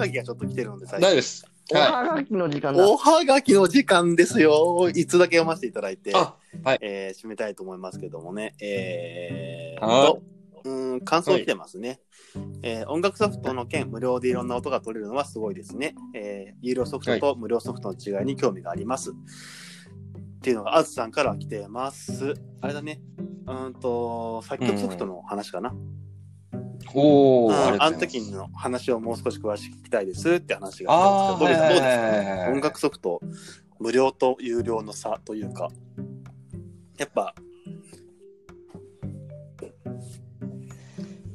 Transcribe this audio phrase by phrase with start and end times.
[0.00, 1.46] がきがちょっと来てるので、最大丈夫です。
[1.72, 2.88] おははがきの時間だ。
[2.88, 4.90] おはがきの時間ですよ。
[4.92, 6.34] いつだけ読ませていただいて、あ
[6.64, 8.54] はいえー締めたいと思いますけどもね。
[8.60, 10.16] えーは
[10.64, 10.96] う？
[10.96, 12.00] ん、感想来てますね、
[12.62, 15.94] えー音楽ソフトの件、無料でいろんな音が取れるのはすごいですね。
[16.14, 19.12] えー有料ソフトと無料ソフトの違いに興味があります。
[19.12, 19.14] っ
[20.42, 22.34] ていうのが、あずさんから来てます。
[22.62, 23.02] あれだね。
[23.46, 25.68] うーんと、作曲ソフトの話かな。
[25.68, 25.72] い。
[26.94, 30.30] おー、うんああの時の話をもう少し詳しく聞きたいです。
[30.30, 33.20] って話があったんですけど、どうですか、はいはいはいはい音楽ソフト、
[33.78, 35.70] 無料と有料の差というか、
[36.98, 37.34] やっぱ、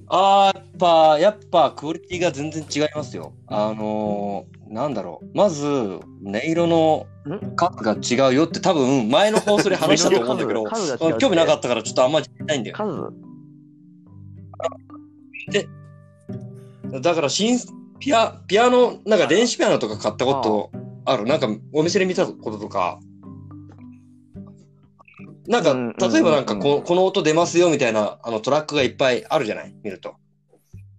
[0.08, 3.34] あー、やっぱ、やっぱ、クオリティが全然違いますよ。
[3.48, 5.38] あのー、なんだろう。
[5.38, 6.02] まず、音
[6.44, 7.08] 色の
[7.56, 12.76] 数が違うよって多分、前の放送で話したと思うんだけど、興味なかったからちょっとあんまりないんだよ。
[12.78, 13.25] 数？
[17.02, 17.60] だから、新、
[18.00, 20.72] ピア、ピアノ、なんか電子ピアノとか買ったこと
[21.06, 21.26] ある？
[21.26, 23.00] なんか、お店で見たこととか？
[25.48, 29.76] なんか、うん例えばなんかうんこ、この音出ますよみたいな、あの、トラックがいっぱいあるじゃない？
[29.84, 30.16] 見ると。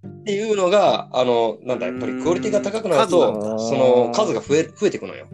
[0.06, 5.28] っていうのが、あの、なんだ、やっぱりクオリティが高くなると、その、数が増え、増えていくのよ。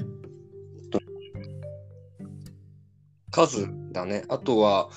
[3.31, 4.25] 数だね。
[4.29, 4.91] あとは、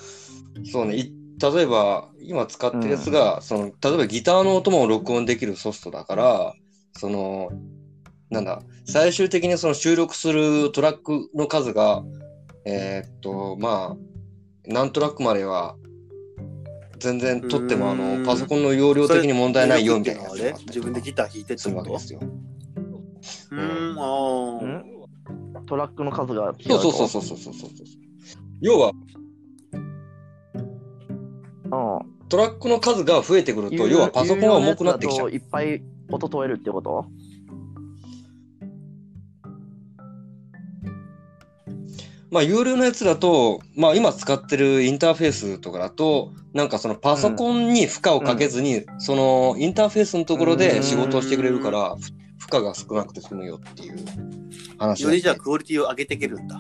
[0.70, 6.54] そうね、い例えば、今使ってるやつが、その、例えばギターの音も録音できるソフトだから、
[6.94, 7.50] その、
[8.30, 12.04] なんだ、最終的にその収録するトラックの数が、
[12.66, 13.98] えーっと、まあ、
[14.66, 15.76] 何トラックまでは、
[16.98, 22.20] 全然取っても、あの、パソコンの容量的に問題ないよみたいな自分でギター弾いてってすることわけですよ。
[23.52, 24.00] うーん、
[25.56, 27.86] あトラックの数が違うそうとそうそうそうそうそうそう。
[28.62, 28.92] 要は、
[32.36, 35.32] トラックの数が増えてくると、要はパソコンが重くなってきちゃう。
[35.32, 37.06] いっぱい音取れるってこと？
[42.30, 53.96] まあ、有料のやつだと、まあ、今使ってるインターフェースとかだと、なんかそのパソコンに負荷をかけずに、そのインターフェースのところで仕事をしてくれるから、ふ負荷が少なくて済むよっていう
[54.78, 56.60] 話よりじゃあクオリティを上げていけるんだ。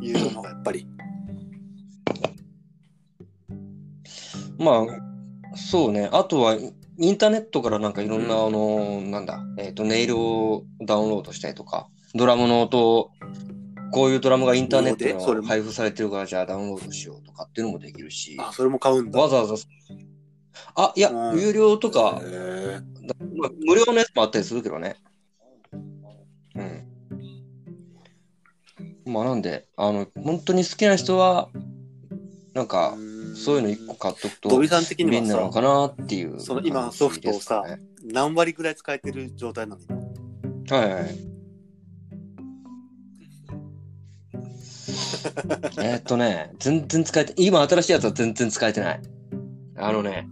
[0.00, 0.86] いうのがやっぱり。
[4.62, 4.86] ま
[5.52, 6.08] あ、そうね。
[6.12, 6.56] あとは、
[6.98, 13.10] インターネットからなんかいろんな、あの、なんだ、えっ、と、ネイルをダウンロードしたりとか、ドラムの音を、
[13.90, 19.20] こういうドラムがインターネットに配布されてるから、じゃあダウンロードしようとかっていうのもできるし、あ、それも買うんだ。
[19.20, 19.54] わざわざ、
[20.74, 22.20] あ、いや、うん有料とか、
[23.66, 24.96] 無料のやつもあったりするけどね。
[26.54, 26.92] うん。
[29.12, 31.48] まあなんで、あの、本当に好きな人は、
[32.54, 32.96] なんか、
[33.34, 37.64] そういうの一個買っとくと土井さん的に便利なのかなっていう、その今ソフトをさ
[38.04, 39.82] 何割ぐらい使えてる状態なの？
[40.76, 41.18] はいはいはい。
[45.78, 49.00] えーっとね、全然使えて、今新しいやつは全然使えてない。
[49.76, 50.28] あのね、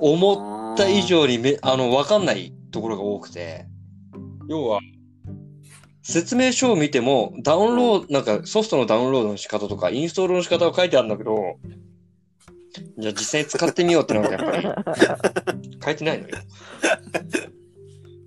[0.00, 3.66] 思った以上にめ、あの、わかんないところが多くて、
[4.48, 4.80] 要は、
[6.04, 11.56] 説明書を見ても、ダウンロード、なんかソフトのダウンロードの仕方とか、インストールの仕方が書いてあるんだけど、
[12.98, 14.92] じゃあ実際に使ってみようってなんかやっぱ
[15.52, 16.36] り、 書いてないのよ。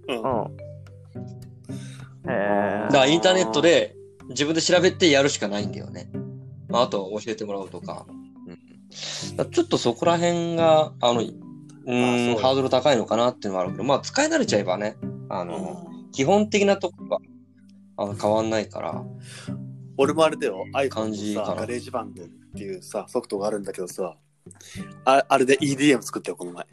[0.07, 0.57] うんうん。
[2.29, 2.33] へ
[2.85, 3.95] だからインターネットで
[4.29, 6.09] 自分で調べてやるしかないんだよね。
[6.69, 8.07] まあ、あとは教えてもらうとか。
[9.35, 14.97] だからちょっとそこら辺が、あの、うん、ハードル高いのかなっていうのはあるけど、まあ使い慣れちゃえばね、
[15.29, 17.19] あの、基本的なところは
[17.97, 19.03] あの変わんないから。
[19.97, 24.15] 俺もあれだよ、iPhone のさ、感じかな GarageBand っていうさ、ソフトがあるんだけどさ、
[25.05, 26.65] ああれで EDM 作ったよ、この前。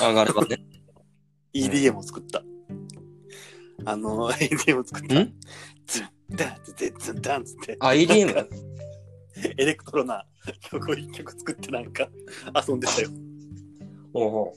[0.00, 0.58] 上がればね。
[1.52, 2.42] EDM を作った。
[3.84, 5.14] あの、EDM を作った。
[5.20, 5.34] ん？
[5.86, 8.48] ズンダンズンズンダンつって、あ、EDM?
[9.58, 10.24] エレクトロな
[10.70, 12.08] 曲を一曲作ってなんか
[12.66, 13.08] 遊んでたよ。
[14.12, 14.54] ほうほ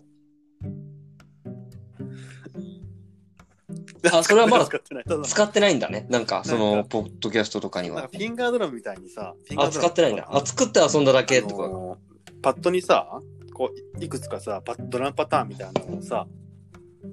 [4.11, 5.05] あそれはまだ使ってない。
[5.23, 6.05] 使ってないんだね。
[6.09, 8.03] なんか、その、ポッドキャストとかには。
[8.03, 10.27] フィンガードラムみたいにさ、フィンガあ、ードラム使ってないんだ。
[10.29, 11.47] あ、作って遊んだだけと？
[11.63, 13.07] あのーパッドにさ、
[13.53, 16.27] こう、いくつかさ、パドラムパターンみたいなのをさ、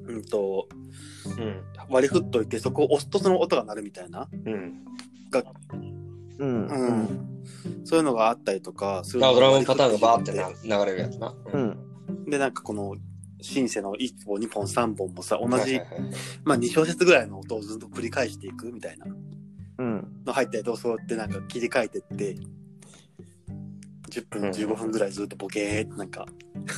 [0.07, 0.69] うんと、
[1.39, 1.63] うん。
[1.89, 4.53] 割り振っといて、そこを押すとその音が鳴るみたいな、うん。
[6.39, 6.67] うん。
[6.67, 7.03] ううん。
[7.05, 10.33] ん、そういうのがあったりとか、そういうあ、のドラムパターンがバーって
[10.69, 11.29] 流れるやつな。
[11.29, 12.31] ううんん。
[12.31, 12.95] で、なんかこの、
[13.43, 15.81] シンセの1本、2本、3本もさ、同じ、
[16.45, 19.07] まあ2小節ぐらいの音をずっと繰り返していくみたいな
[19.79, 20.23] うん。
[20.25, 22.37] の入ったりと、そうやってなんか切り替えてって、
[24.11, 26.27] 10分、15分ぐらいずっとボケーってなんか、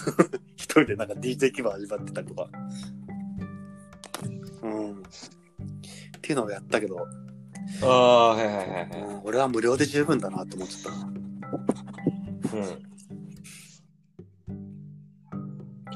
[0.56, 2.48] 一人でなんか DJ 気分味わってたりとか。
[4.62, 4.92] うん。
[4.92, 5.00] っ
[6.22, 7.06] ていうのをやったけど、
[7.82, 8.88] ああ、はいはいはいはい。
[9.02, 11.06] うん俺は無料で十分だなと思っちゃったな。
[11.06, 12.93] うん。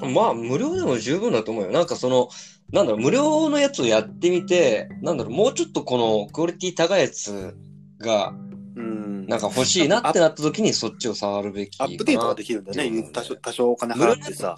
[0.07, 1.71] まあ、無料でも十分だと思うよ。
[1.71, 2.29] なんかその、
[2.73, 7.57] なんだろう、無料のやつをやってみて、なんだろう、もうちょっとこのクオリティ高いやつ
[7.99, 8.35] が、
[8.77, 9.27] うん。
[9.27, 11.91] なんか欲しいなってなった時にそっちを触るべきかな。
[11.91, 13.11] アップデートができるんだね。
[13.13, 14.55] 多少多少お金払ってさ、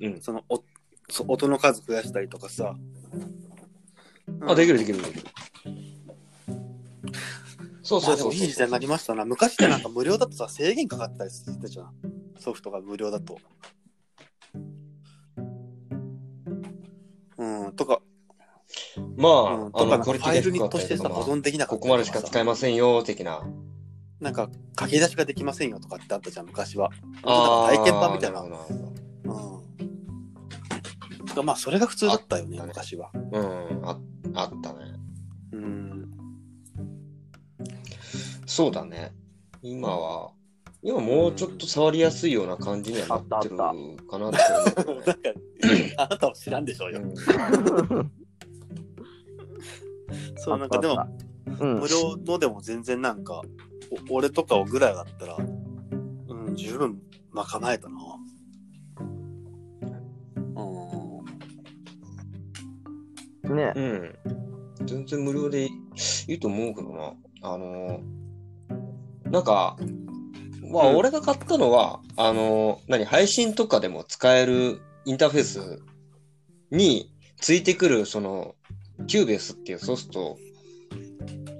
[0.00, 0.20] うん。
[0.20, 0.62] そのお
[1.10, 2.74] そ音の数増やしたりとかさ。
[4.42, 5.24] あ、できるでききるできる。
[7.82, 8.34] そうそうそうそう。
[8.34, 9.24] いい時代になりましたな。
[9.24, 11.92] 昔ってなんか無料だとさ、制限かかったりしてたじゃん。
[12.38, 13.38] ソフトが無料だと。
[17.38, 18.00] うん、とか、
[19.16, 23.42] まあ、うん、あの、とかなんかクオリティがファイルにとしてさ、保まあ存できなかこったこまでしか使えませんよ、的な。
[24.20, 26.90] なんか、書き出しができませんよとかってあったじゃん、昔は。
[27.22, 27.76] ああ。
[27.76, 28.42] 体験版みたいな。
[28.42, 29.62] るほどるほ
[31.20, 31.26] うん。
[31.26, 33.10] てかまあ、それが普通だったよね、あったね昔は。
[33.14, 33.98] どうん、あ
[34.34, 34.78] あったね。
[35.52, 36.10] うん。
[38.46, 39.12] そうだね。
[39.62, 40.32] 今は、
[40.82, 43.72] 今もうちょっと触りやすいような感じにはなってるか
[44.18, 44.32] なっ
[44.76, 45.04] て思う
[45.96, 47.00] あなたは知らんでしょうよ。
[47.90, 48.12] うん
[50.36, 51.06] そう、なんかでも、
[51.60, 51.88] うん無。
[51.88, 53.42] 料のでも全然なんか、
[54.10, 57.00] お俺とかぐらいだったら、うん、十分
[57.32, 57.96] 賄えたな。
[63.44, 63.56] うん。
[63.56, 64.14] ねうん。
[64.86, 65.70] 全然無料でい
[66.28, 67.14] いと思うけどな。
[67.42, 69.76] あのー、なんか、
[70.70, 70.96] まあ、うん。
[70.96, 75.82] 俺が買ったのは、あのー、何、配信とかでも使えるインターフェース
[76.70, 78.54] についてくる、その、
[79.06, 80.38] Cubase っていうソフト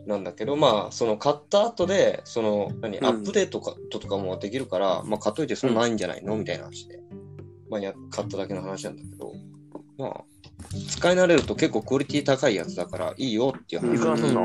[0.07, 3.05] なんだけど、まあ、その買った後で、その、何、うん。
[3.07, 6.37] アップデートかとかもできるから、まあ、買っといてそんなないんじゃないの？
[6.37, 7.01] みたいな話で、
[7.71, 9.33] まあ、や、買っただけの話なんだけど、
[9.99, 10.25] まあ、
[10.91, 14.45] 使い慣れると結構クオリティ高いやつだからいいよっていう話を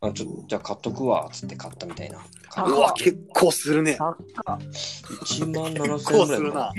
[0.00, 2.18] あちょじゃあ買っとくわ、つって買ったみたいな
[2.50, 3.96] 感うわ、結構するね。
[3.96, 4.16] 高っ
[4.70, 5.42] じ。
[5.42, 6.72] 1万7000結構円ぐらいかするな。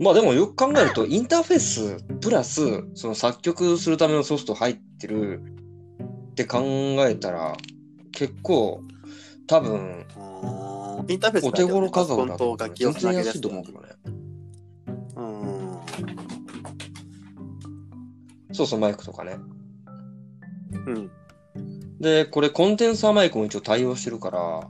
[0.00, 5.42] まあでもよく考えると、インターフェースプラス、その作曲するためのソフト入ってる
[6.30, 6.60] って考
[7.06, 7.56] えたら、
[8.10, 8.82] 結構、
[9.46, 10.06] 多分、
[11.06, 13.88] インターフェースお手頃価格だと全然安いと思うけどね。
[15.16, 15.49] うん。
[18.60, 19.38] そうそう、マイクとかね。
[20.86, 21.10] うん。
[21.98, 24.68] で、これコンデンサーマイクも一応対応してるから、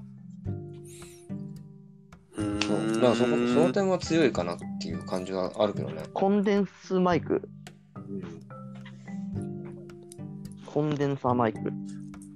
[2.37, 6.05] うんそうだからそこその点は強いかなっていう感じはあるけどね。
[6.15, 7.49] コンデンスマイク。
[10.67, 11.59] コンデンサーマイク。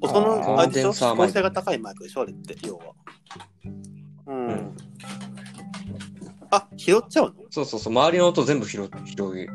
[0.00, 0.82] 音の、コンあれでしょ？
[0.82, 2.22] デンサーマイク指向性が高いマイクでしょ？
[2.22, 2.84] あれって、要は。
[4.26, 4.48] うん。
[4.48, 4.76] うん
[6.50, 7.34] あ、拾っちゃうの？
[7.50, 9.48] そうそうそう、周りの音全部拾拾う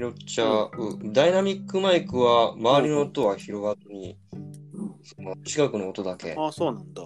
[0.00, 0.70] 拾っちゃう。
[1.12, 4.16] ダイナミックマイクは周りの音は拾わずに、
[5.02, 7.02] その近くの音だけあ、そうなんだ。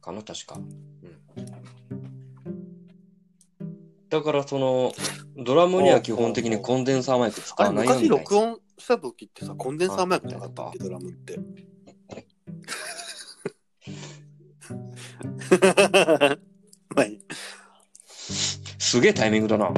[0.00, 0.54] かな、確か。
[0.56, 0.68] うん、
[4.08, 4.92] だからその、
[5.36, 11.40] ドラムには基本的にコンデンサーマイク使わないよ昔みたい録音した時ってさ、コンデンサーマイクなかったっけ、ドラムって。
[18.94, 19.72] すげえタイミングだな。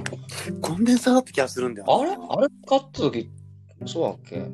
[0.61, 1.95] コンデンサーだった気がするんだよな。
[1.95, 2.11] あれ？
[2.11, 3.31] あれ買った時、
[3.87, 4.47] そうだっけ？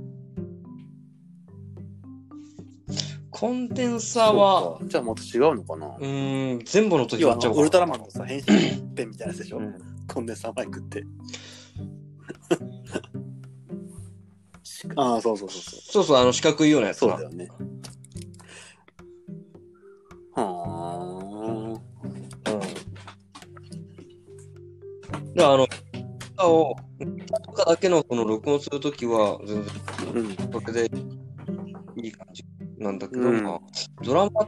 [3.28, 5.88] コンデンサーは、そうかじゃあまた違うのかな？
[5.88, 7.62] うーん、全部の音拾要はっちゃうから。
[7.62, 8.45] ウルトラマンのさ、変身
[8.95, 9.75] ペンみたいなやつでしょ、うん
[10.07, 11.02] コンデンサーマイクって。
[14.95, 15.81] ああ、そうそうそうそう。
[15.81, 17.49] そうそう、あの四角いようなやつなそうだよね。
[25.43, 25.67] で、あの、
[26.35, 26.77] 歌を、
[27.45, 30.13] とかだけのその録音するときは、全然、あ。
[30.15, 30.63] うん。
[30.63, 30.91] それで
[31.97, 32.45] いい感じ
[32.79, 33.61] なんだけど、うんまあ、
[34.05, 34.47] ドラマ、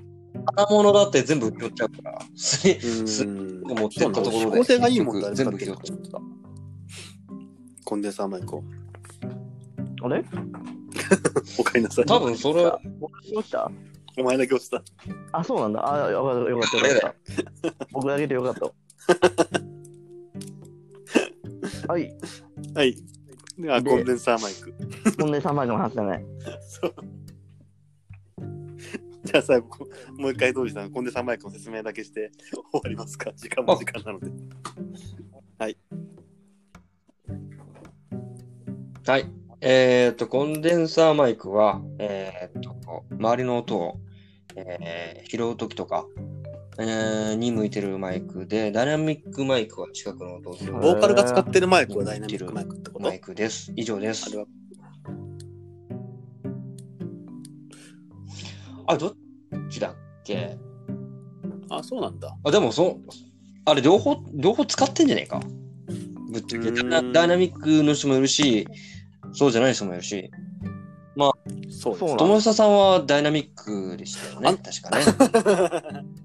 [0.55, 6.23] 金物だって全部拾っちゃうから、すうん持ってったところで指向性がいいもんだね、全部拾っちゃう。
[7.85, 8.63] コンデンサーマイクを。
[10.03, 10.25] あれ？
[11.59, 12.05] おかえりなさい。
[12.07, 12.71] 多分それ、
[13.01, 13.71] 僕落ちた？
[14.17, 14.81] お前だけ落ちた。
[15.33, 16.07] あ、そうなんだ。
[16.07, 17.87] あ、よかった、よかった、よかった。
[17.91, 18.71] 僕だけでよかった。
[21.87, 22.15] はい、
[22.75, 22.97] はい。
[23.69, 24.75] あ、でコンデンサーマイク。
[25.17, 26.25] コンデンサーマイクの話だね。
[26.69, 26.95] そう。
[29.25, 29.69] じゃあ最後、
[30.19, 30.91] もう一回どうしたの？
[30.91, 33.33] コンデンサーマイクの説明だけして終わりますか？
[33.35, 34.31] 時間も時間なので。
[35.59, 35.77] はい。
[39.61, 42.77] えっ、と、コンデンサーマイクは、えっ、と、
[43.11, 44.01] 周りの音を、
[44.57, 46.07] えー拾うときとか、
[46.79, 53.05] えーに向いてるマイクで、ダイナミックマイクは近くの音を拾うボーカルが使ってるマイクはダイナミックマイクってこと？
[53.05, 53.73] マイクです。
[53.77, 54.39] 以上ですあれ。
[54.39, 54.47] は
[58.87, 59.15] あ、どっ
[59.71, 60.59] ちだっけ？
[61.71, 62.37] あ、そうなんだ。
[62.45, 62.99] あ、でもそ、
[63.65, 65.41] あれ両方、両方使ってんじゃねえか。
[66.33, 66.71] ぶっちゃけ。
[66.73, 68.67] ダイナダイナミックの人もいるし、
[69.33, 70.31] そうじゃない人もいるし、
[71.71, 74.49] そうそうなん友久さんはダイナミックでしたよね。
[74.51, 74.91] あ確か
[75.93, 76.05] ね。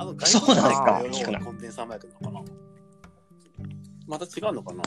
[0.00, 0.68] あの、そうなん
[1.04, 1.40] ですか？
[1.44, 2.52] コンデンサーマイクなのかな
[4.06, 4.82] また違うのかな？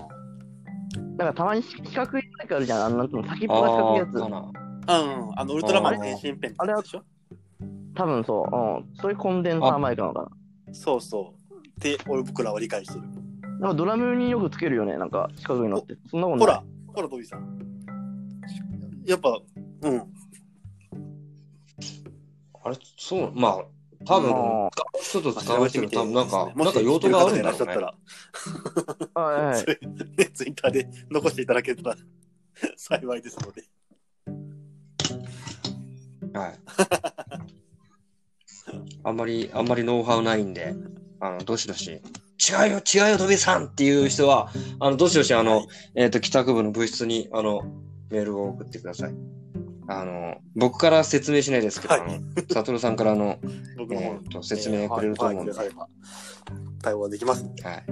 [1.18, 2.86] なんかたまに四角いマイクあるじゃん。
[2.86, 4.10] あの、なんの、先っぽが四あ角いやつ。
[4.16, 4.26] うん、
[5.36, 7.04] あの、ウルトラマンの変身ペンあれはでしょ？
[7.94, 8.56] 多分そう。
[8.56, 8.96] うん。
[9.00, 10.32] そういうコンデンサーマイクなのか
[10.72, 11.36] そうそ
[11.78, 11.80] う。
[11.80, 13.02] で、俺僕らは理解してる。
[13.60, 13.68] な。
[13.68, 14.98] なんかドラムによくつけるよね。
[14.98, 15.96] なんか四角いのって。
[16.10, 16.56] そんなことない。
[16.56, 16.64] ほら、
[16.96, 17.60] ほら、トビさん。
[19.06, 19.40] やっぱ、
[19.84, 20.04] うん。
[22.66, 23.64] あれ、そう、まあ、
[24.06, 24.70] 多分、あ
[25.02, 27.76] 使う人とまあ使う人と多分なんか、なんか用途があるんだろうね。
[29.14, 29.66] はいはいそ。
[29.68, 29.80] れ
[30.18, 31.98] ね、ツイッターで残していただけたら
[32.78, 33.64] 幸いですので。
[36.38, 36.60] はい。
[39.04, 40.74] あんまり、あんまりノウハウないんで、
[41.20, 42.02] あの、どしどし、違
[42.70, 47.62] うよ、違うよ、トビさんっていう人は、あの、どしどし、あの、えっ、と、帰宅部の部室に、あの、
[48.10, 49.43] メールを送ってください。
[49.88, 52.20] あの、僕から説明しないですけど、はいあの、
[52.52, 53.40] サトルさんからの、
[53.78, 55.88] 僕の方えーと説明くれると思うんではいはい
[56.82, 57.44] 対応できます。
[57.44, 57.84] はい。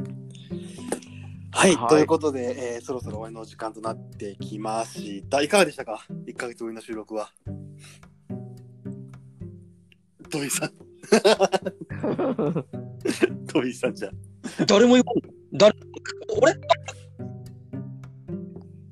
[1.54, 5.42] はい、はいということで、えーそろそろ終わりの時間となってきました。
[5.42, 7.32] いかがでしたか ?1 ヶ月ぶりの収録は。
[10.30, 10.72] トビーさん。
[13.48, 14.12] トビーさんじゃん。
[14.66, 15.76] 誰も言わん誰、
[16.38, 16.54] 俺？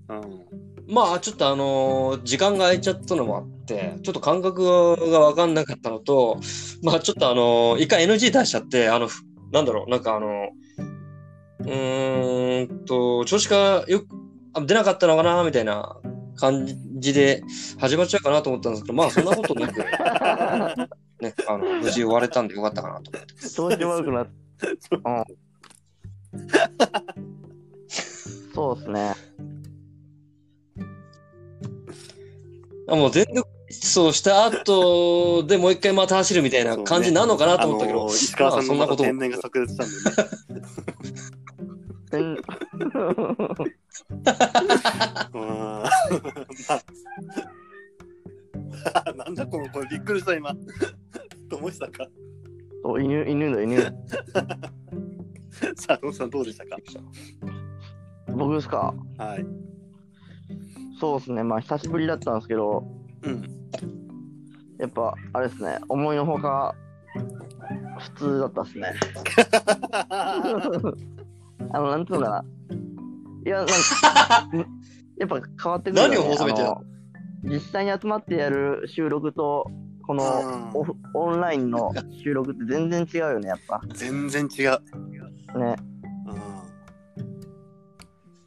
[0.10, 0.49] うん。
[0.90, 4.64] まあ、ちょっとあのー時間が空いちゃったのもあって、ちょっと感覚
[5.12, 6.40] がわかんなかったのと、
[6.82, 10.50] まあ、ちょっとあのー一回 NG 出しちゃって、あの、ふなんだろう、なんかあの
[11.60, 14.08] うーんと、調子がよく
[14.54, 15.96] あ出なかったのかな、みたいな
[16.38, 16.66] 感
[16.96, 17.44] じで
[17.80, 19.78] 始まっちゃうかなと思ったんですけど、まあ、そんなことなく、
[21.22, 23.50] ね、あの、無事終われたんでよかったかなと思って。
[23.50, 24.28] 調子悪くなっ
[25.06, 25.24] うん。
[28.56, 29.14] そうですね。
[32.96, 39.90] もう全力そうした後でもう一回また走るみたいな感じなのかなと思ったけど、あのー石川さんのまあそんなこと天然が炸裂したん
[40.50, 40.68] でね。
[42.12, 42.36] 全うん
[45.44, 45.84] ま
[48.94, 50.54] あ なんだこの声びっくりした今。
[51.50, 52.08] と思したか。
[52.84, 53.82] そう犬、犬だ、犬。
[55.76, 56.78] さあ、トムさんどうでしたか
[58.28, 58.94] 僕ですか？
[59.18, 59.46] はい。
[61.00, 61.44] そうですね。
[61.44, 62.84] まあ、久しぶりだったんですけど、
[63.24, 63.44] うん。
[64.80, 65.80] やっぱ、あれですね。
[65.88, 66.76] 思いのほか、
[68.00, 68.94] 普通だったっすね。
[71.72, 72.46] あの、なんつうのかな。
[73.46, 73.74] いや、なんか、
[75.18, 76.16] やっぱ変わってくるよ、ね。
[76.16, 76.54] 何を求め
[77.44, 79.70] 実際に集まってやる収録と、
[80.06, 81.92] このうんオフオンラインの
[82.24, 83.82] 収録って全然違うよね、やっぱ。
[83.94, 85.60] 全然違う。
[85.60, 85.76] ね。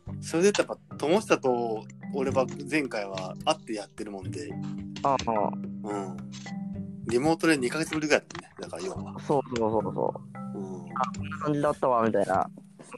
[0.08, 0.22] うん。
[0.22, 4.50] それでやっぱ、友下と俺は前回は会ってやってるもんで、
[5.02, 5.50] ああ、
[5.84, 6.16] うん。
[7.08, 8.48] リモートで2ヶ月ぶりぐらいだったね。
[8.60, 9.20] だから要は。
[9.20, 10.14] そうそうそうそ
[10.54, 10.58] う。
[10.58, 10.64] うん。
[10.78, 12.34] こんな感じだったわ、みたいな。
[12.34, 12.48] なん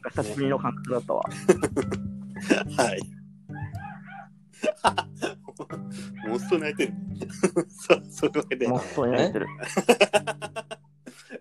[0.02, 1.23] か久しぶりの感覚だったわ。
[2.76, 3.00] はい。
[6.28, 6.92] もうすと泣いてる。
[7.70, 9.46] そう、そういうわけで、もっとになってる。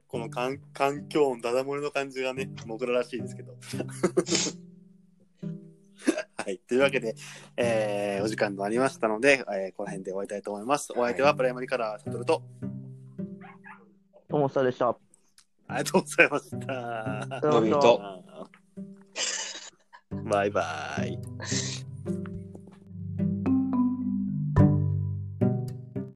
[0.08, 3.58] この環環境音、ダダ漏れの感じがね、僕ららしいですけど。
[6.44, 6.58] はい。
[6.58, 7.16] というわけで、
[7.56, 10.92] えーお時間となりましたので、えーこの辺で終わりたいと思います。
[10.92, 12.44] お相手はプライマリカラーサトルと、
[14.30, 14.90] ともさでした。
[14.90, 14.98] あ
[15.78, 16.68] りがとうございました。
[20.26, 21.83] バイバイ。